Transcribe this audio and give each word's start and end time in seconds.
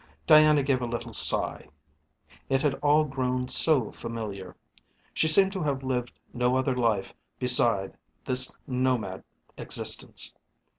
Diana 0.25 0.63
gave 0.63 0.81
a 0.81 0.87
little 0.87 1.13
sigh. 1.13 1.67
It 2.49 2.63
had 2.63 2.73
all 2.81 3.03
grown 3.03 3.47
so 3.47 3.91
familiar. 3.91 4.55
She 5.13 5.27
seemed 5.27 5.51
to 5.51 5.61
have 5.61 5.83
lived 5.83 6.11
no 6.33 6.57
other 6.57 6.75
life 6.75 7.13
beside 7.37 7.95
this 8.25 8.51
nomad 8.65 9.23
existence. 9.59 10.33